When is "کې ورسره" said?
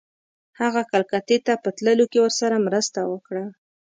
2.11-2.55